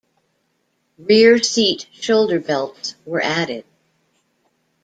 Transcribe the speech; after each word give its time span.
Rear 0.97 1.37
seat 1.43 1.85
shoulder 1.91 2.39
belts 2.39 2.95
were 3.05 3.21
added. 3.21 3.65